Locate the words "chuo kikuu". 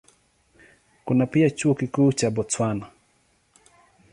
1.49-2.13